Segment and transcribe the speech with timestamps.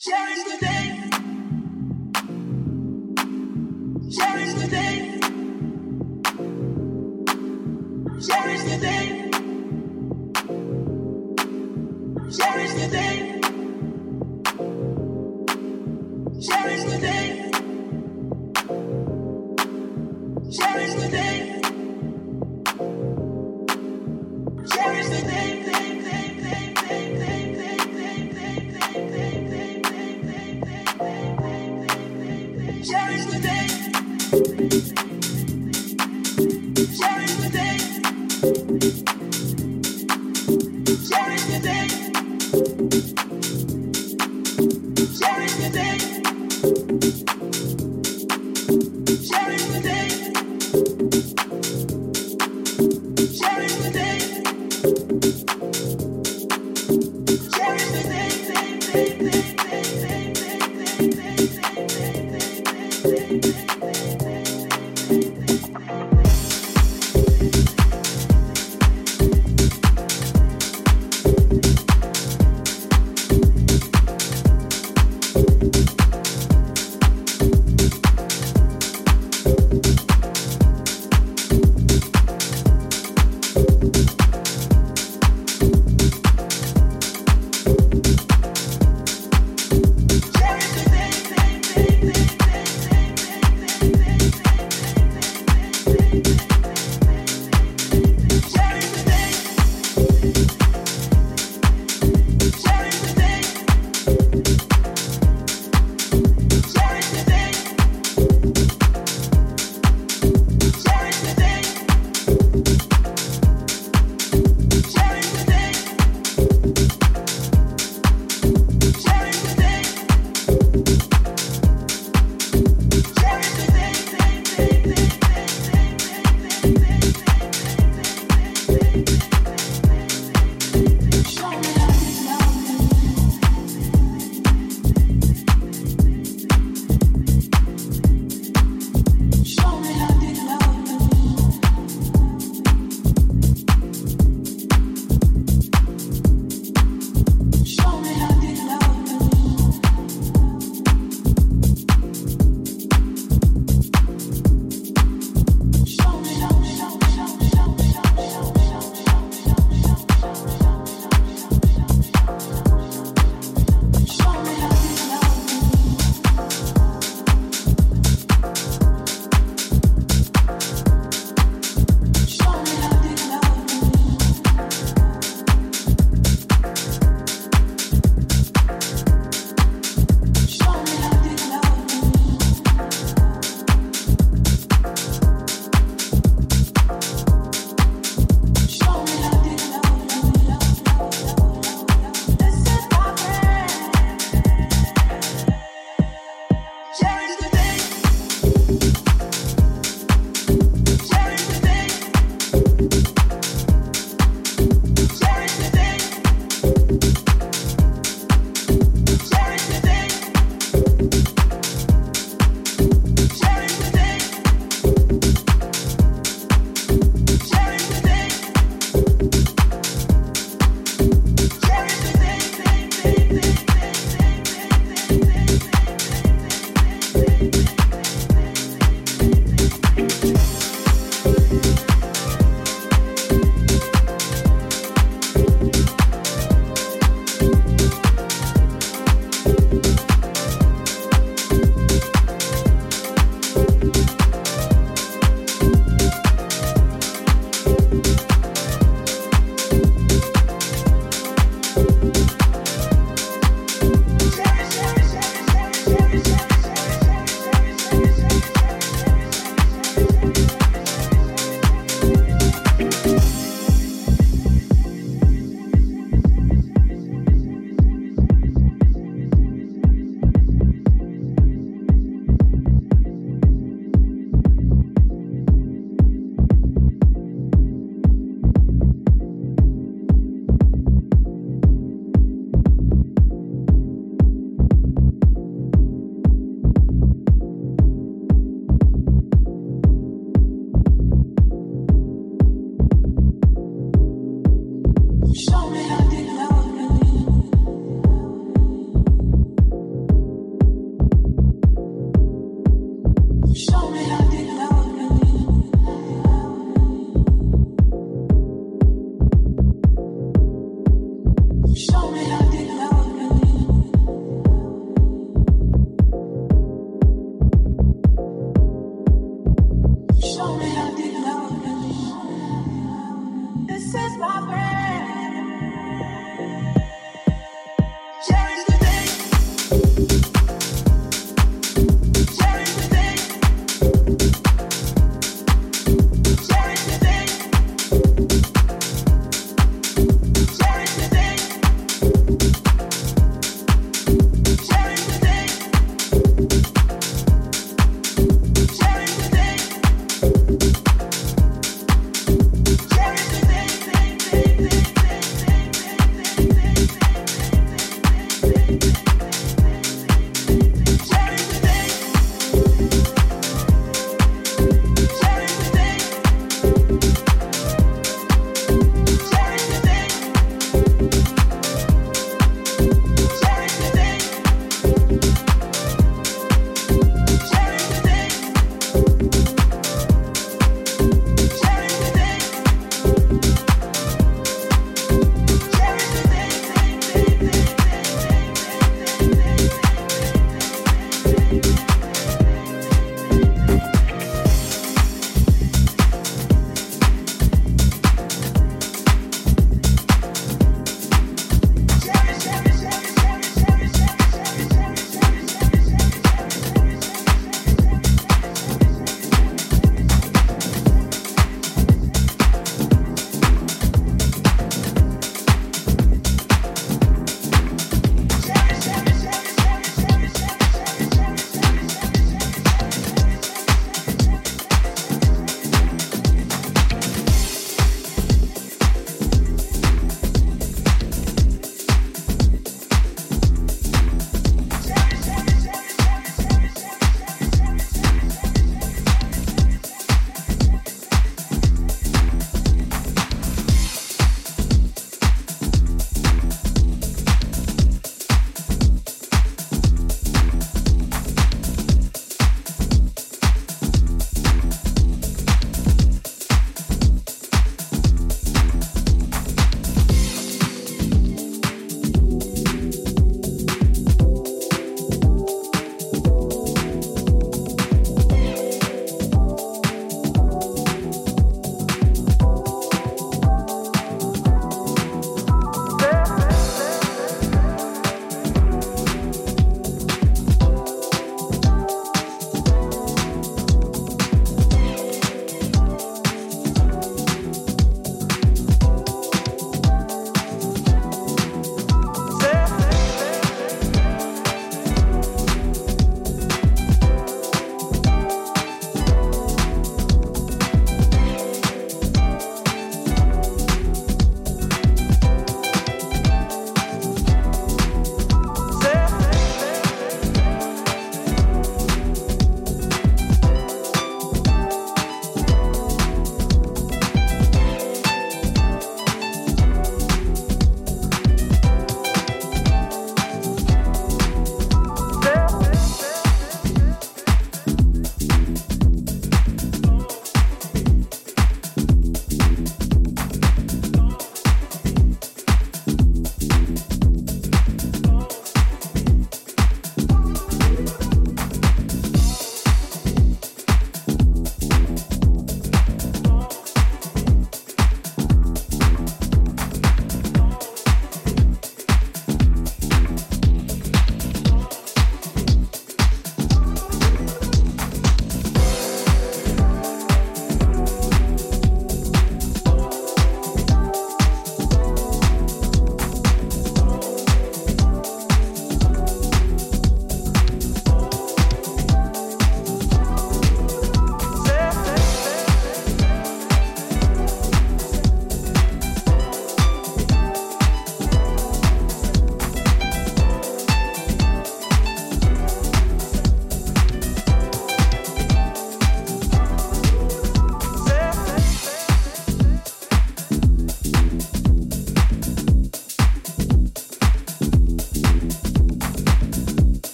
[0.00, 1.10] Cherish the day.
[4.16, 5.20] Cherish the day.
[8.20, 9.30] Cherish the day.
[12.30, 13.17] Cherish the day.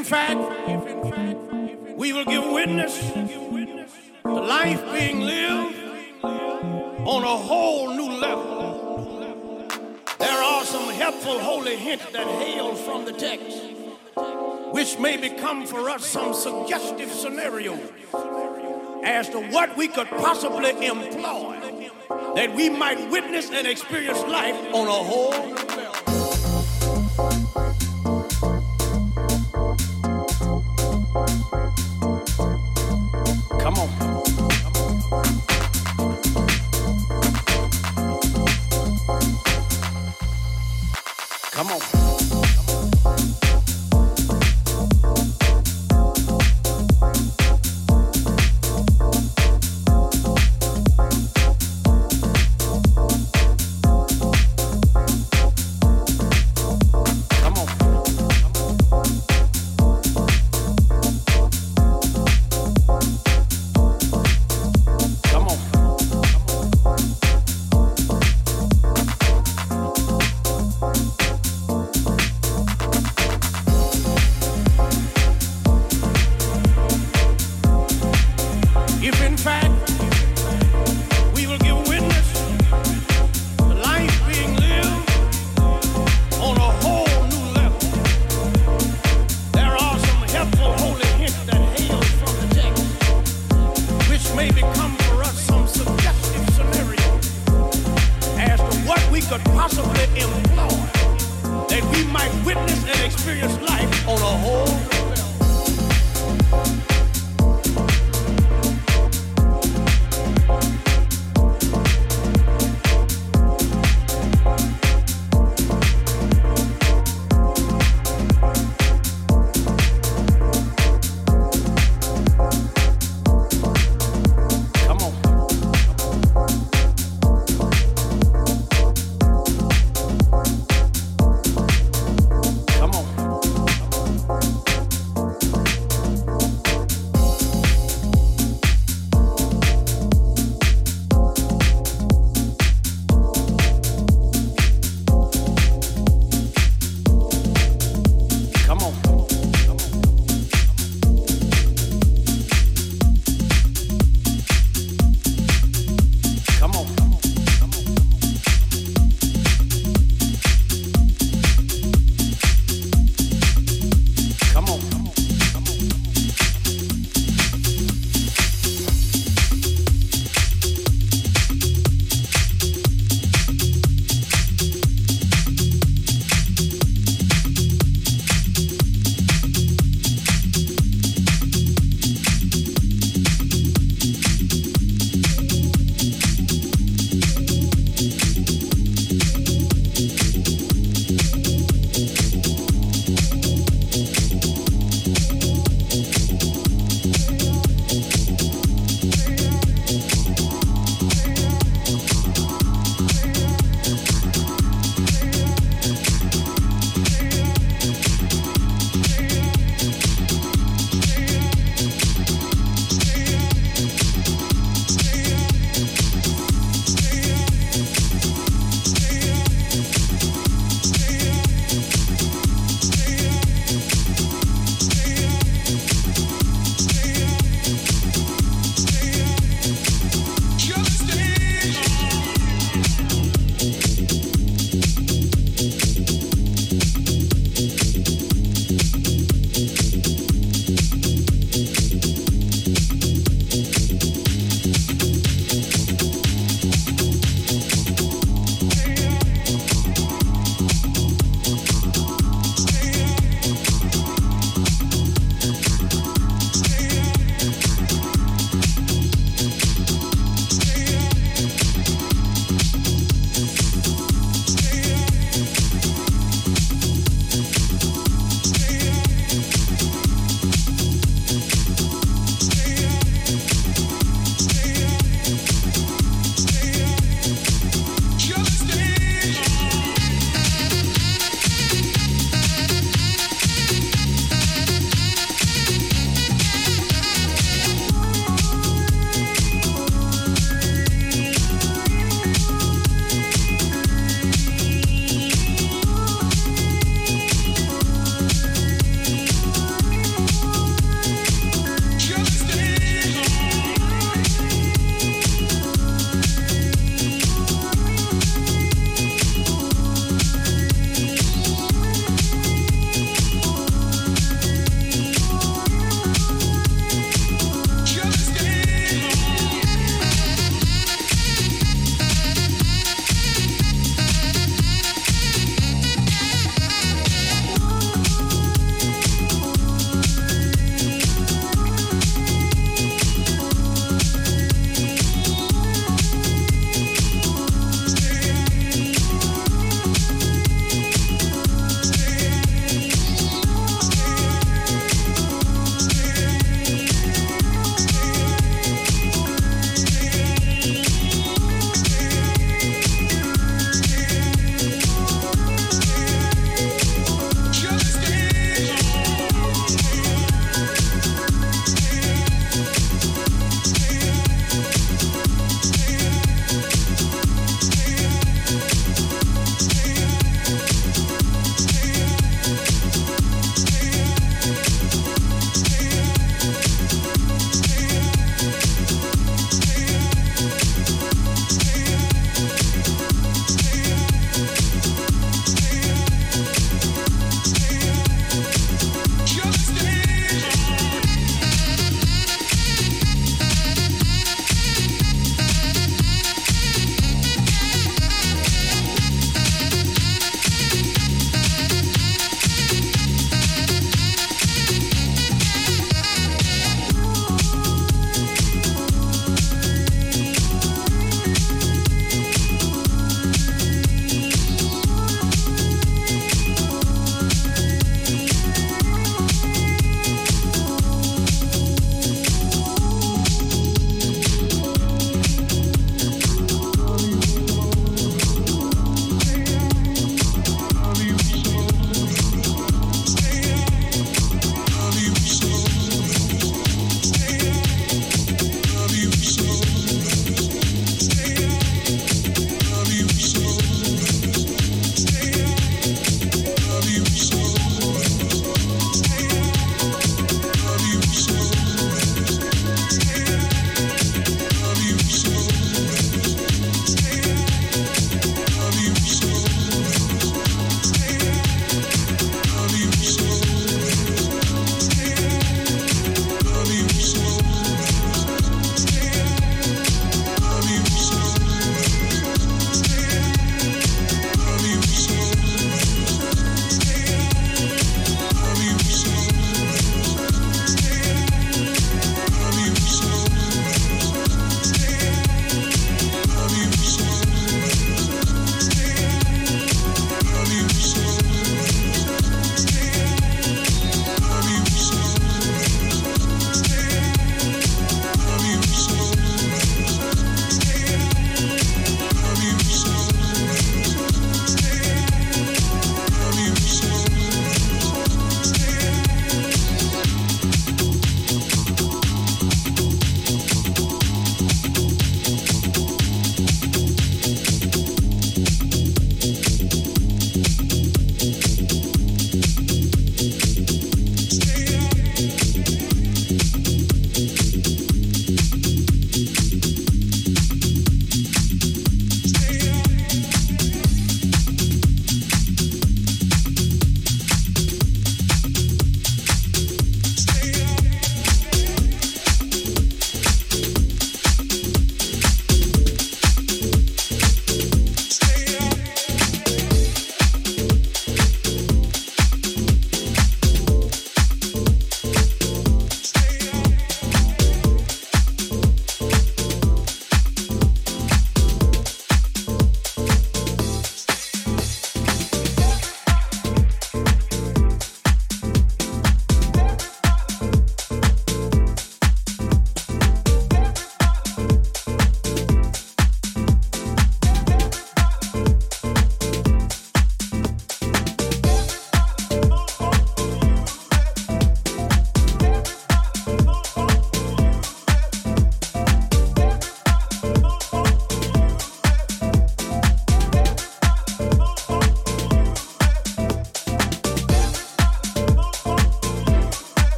[0.00, 0.40] In fact
[1.94, 5.76] we will give witness to life being lived
[6.24, 9.68] on a whole new level.
[10.18, 13.60] There are some helpful holy hints that hail from the text,
[14.72, 17.92] which may become for us some suggestive scenarios
[19.04, 21.60] as to what we could possibly employ
[22.36, 26.19] that we might witness and experience life on a whole new level.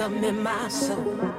[0.00, 1.29] Rhythm in my soul.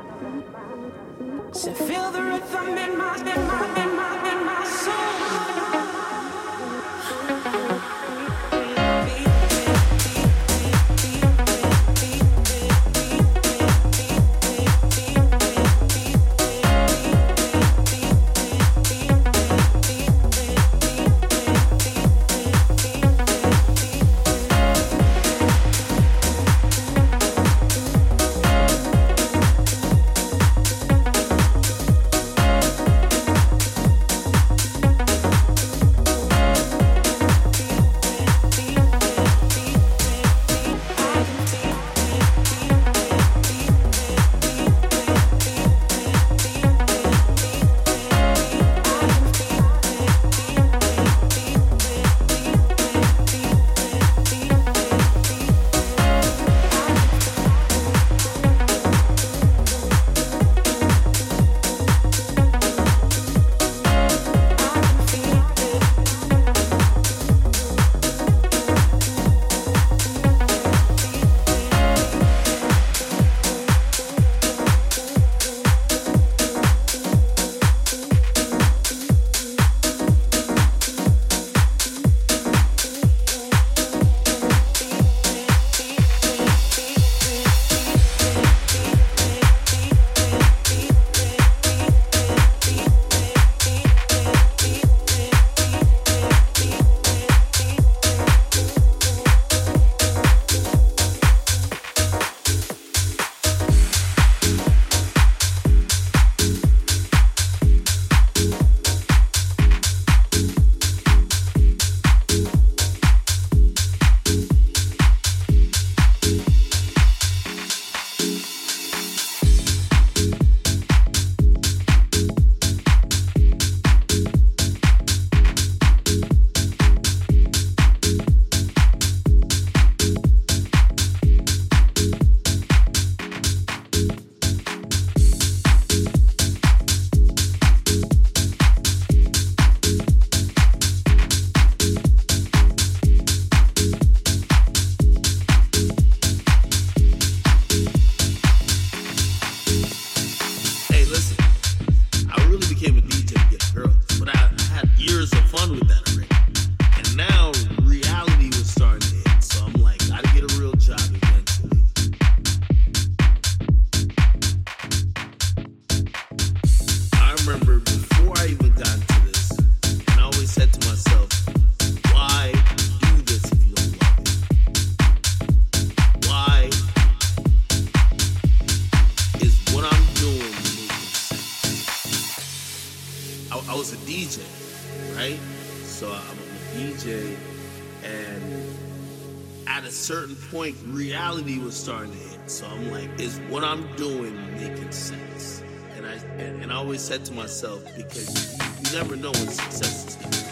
[191.72, 192.52] Starting to hit.
[192.52, 195.64] So I'm like, is what I'm doing making sense?
[195.96, 199.48] And I and, and I always said to myself, because you, you never know when
[199.48, 200.44] success is coming.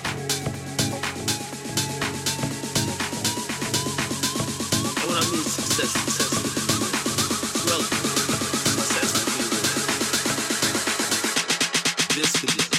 [4.95, 6.65] And when I mean success, success is
[7.69, 8.05] relative.
[8.79, 9.49] Success could
[12.15, 12.78] be this could be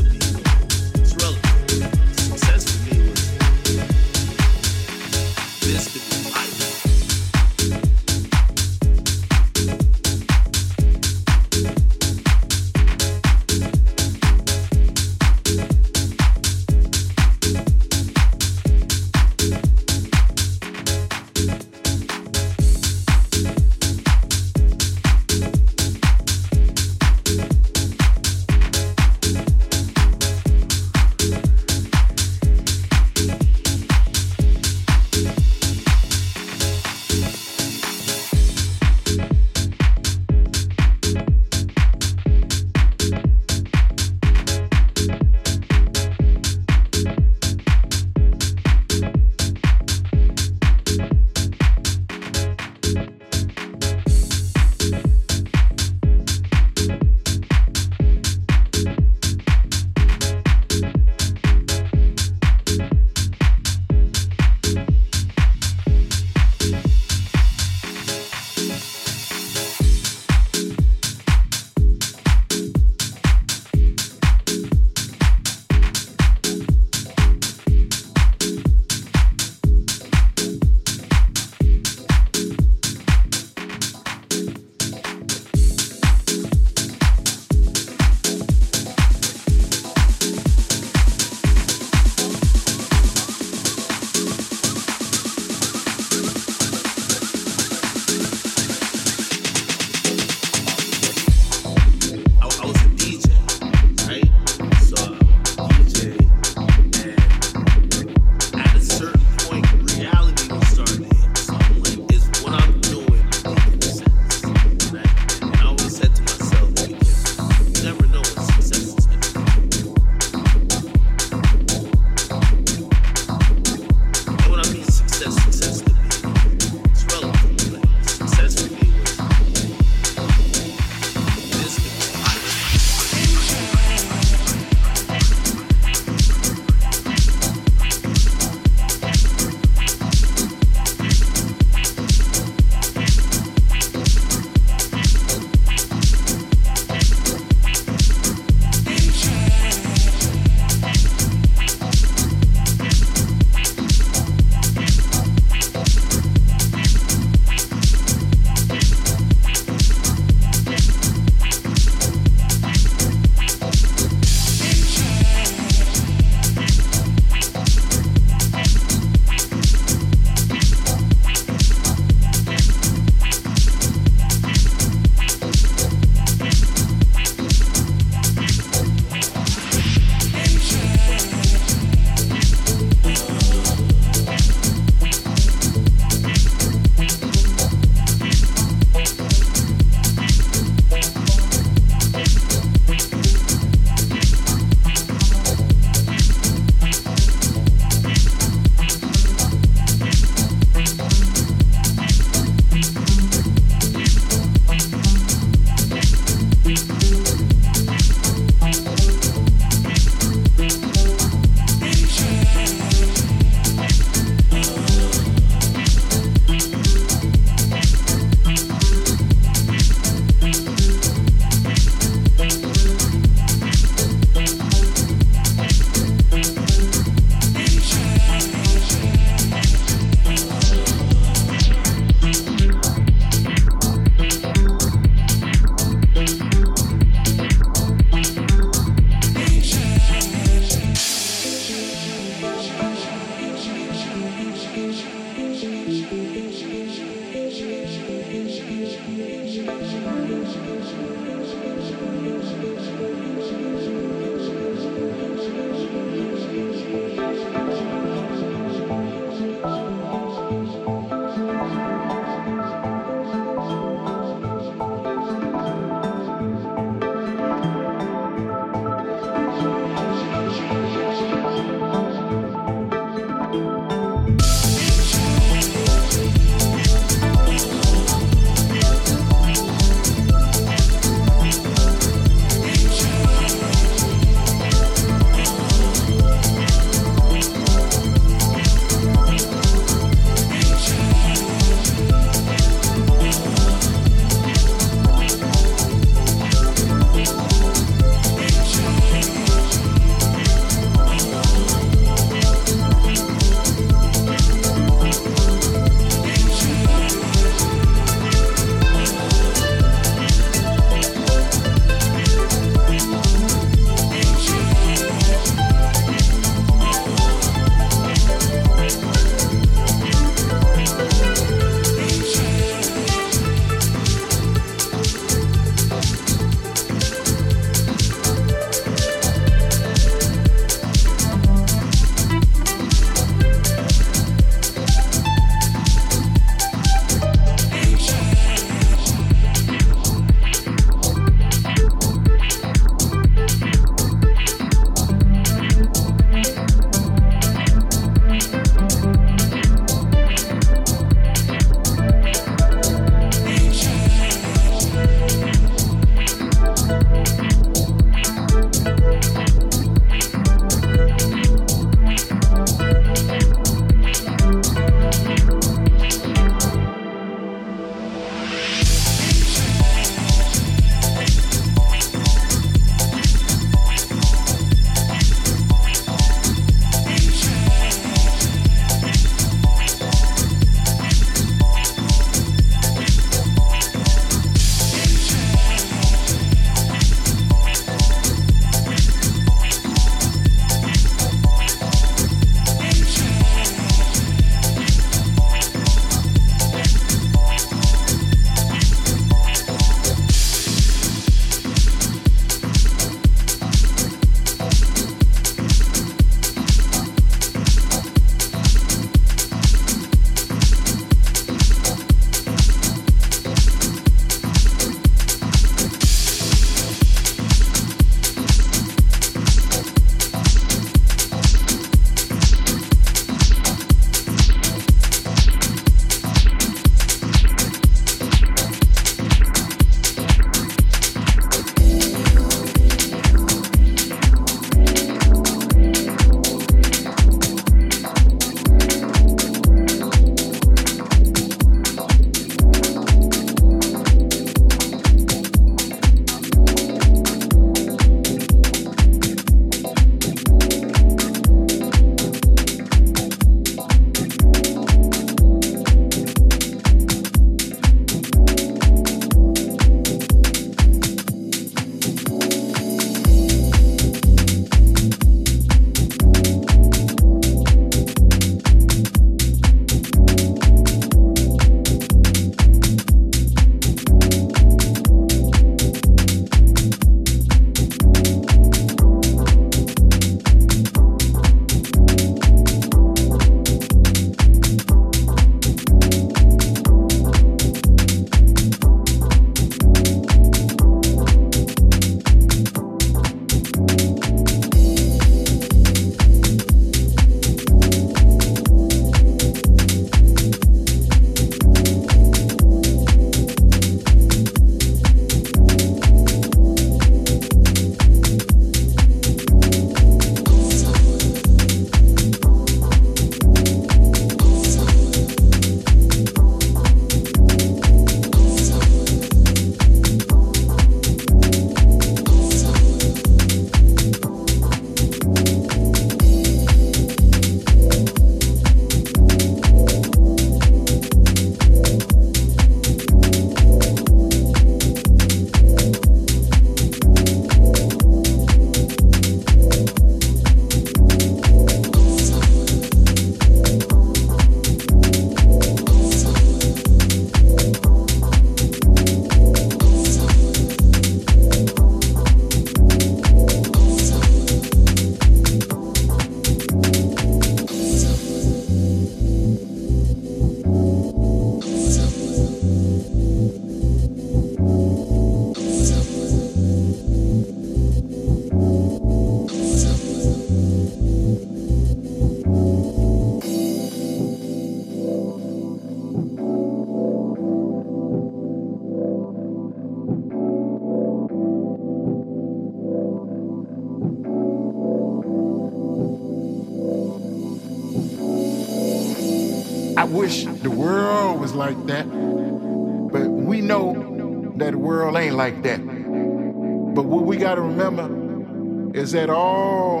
[599.06, 600.00] is that all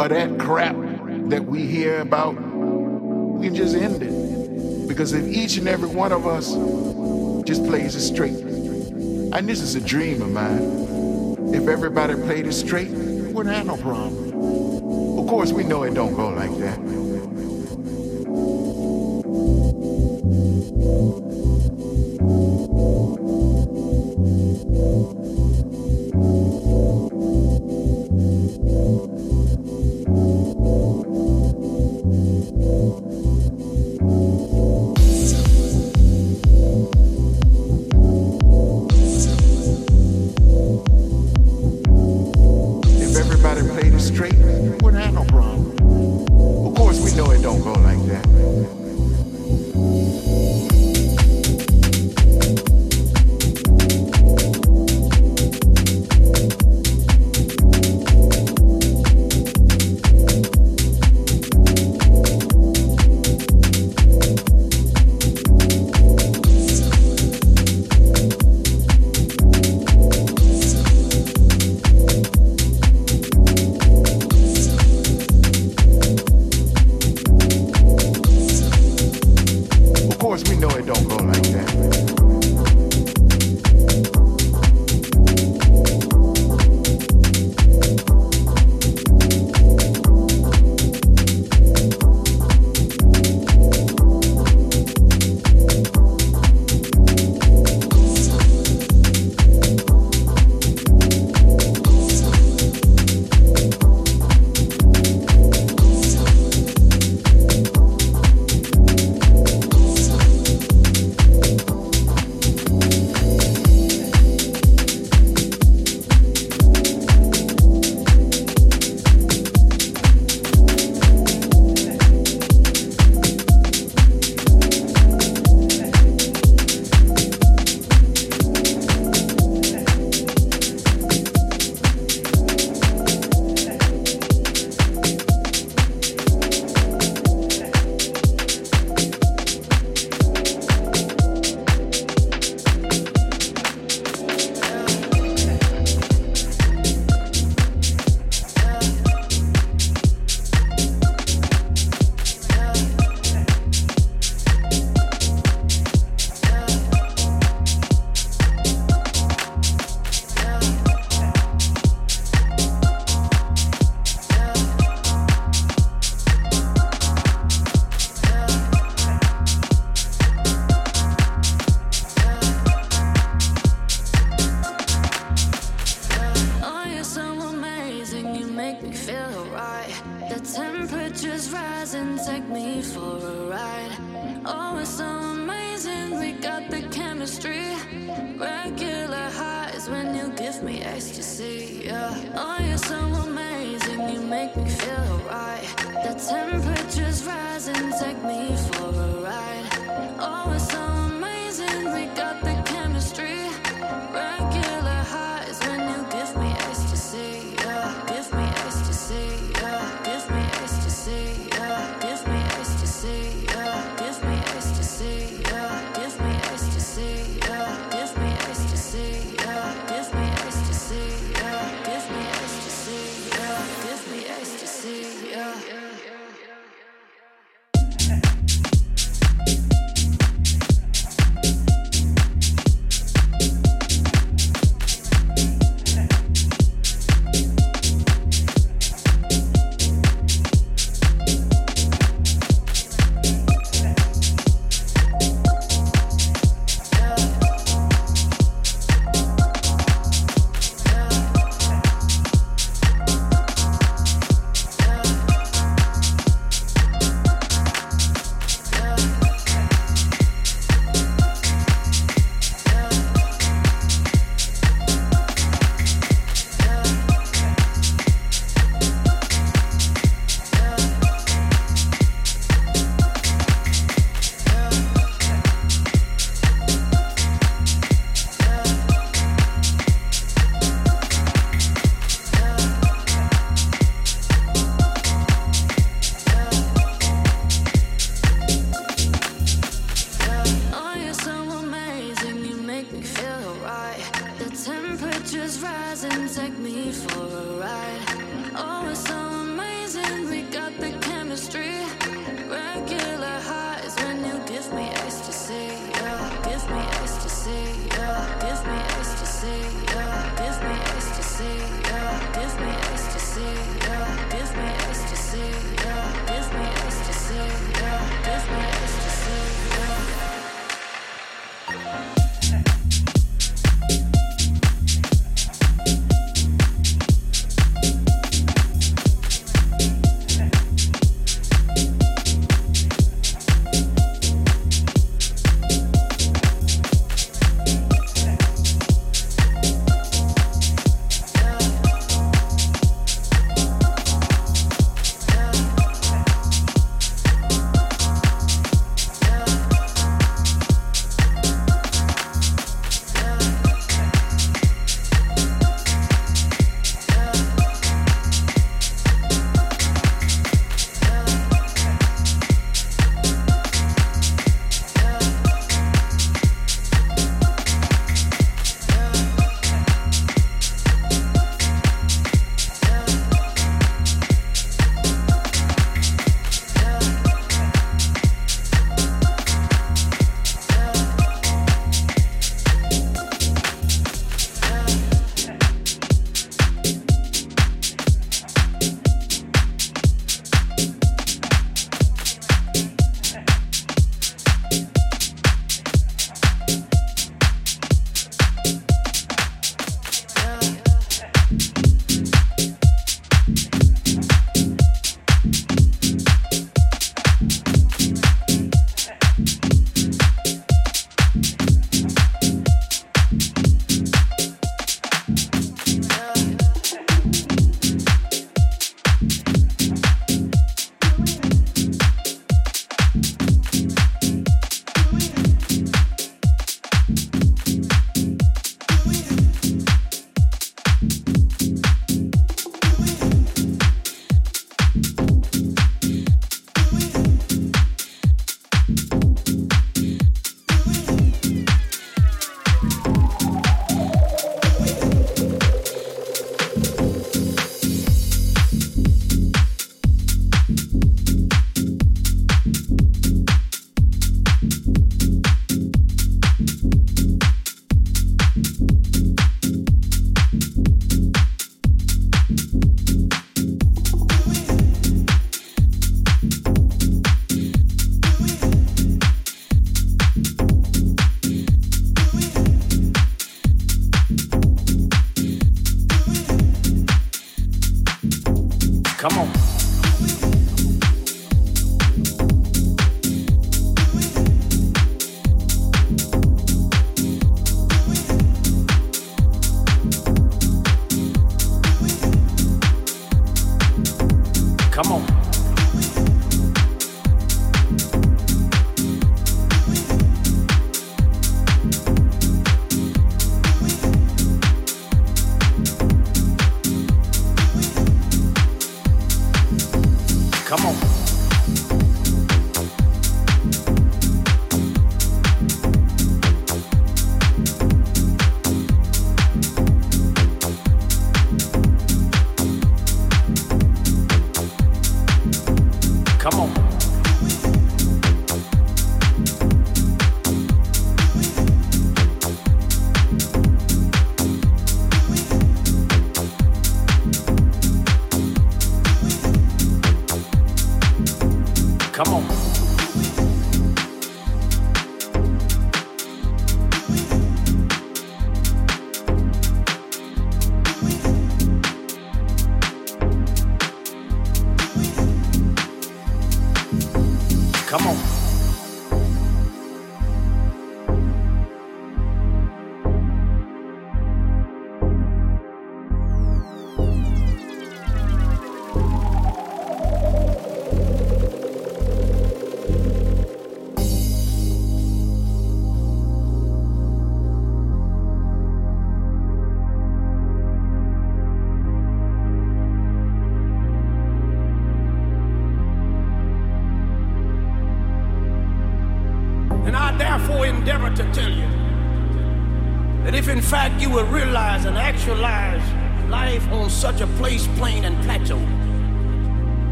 [0.00, 0.76] of that crap
[1.28, 4.86] that we hear about, we can just end it.
[4.86, 6.52] Because if each and every one of us
[7.44, 12.52] just plays it straight, and this is a dream of mine, if everybody played it
[12.52, 15.18] straight, we wouldn't have no problem.
[15.18, 16.78] Of course, we know it don't go like that.